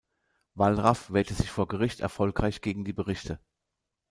Wallraff 0.55 1.13
wehrte 1.13 1.35
sich 1.35 1.51
vor 1.51 1.67
Gericht 1.67 1.99
erfolgreich 1.99 2.61
gegen 2.61 2.83
die 2.83 2.91
Berichte. 2.91 3.39